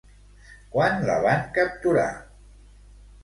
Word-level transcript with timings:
Quan 0.75 1.03
la 1.09 1.17
van 1.25 1.45
capturar? 1.57 2.07